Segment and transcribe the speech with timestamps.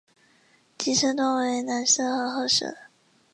[0.79, 2.75] 体色多为蓝色和褐色。